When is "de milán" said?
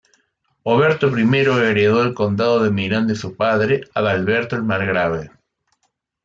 2.63-3.05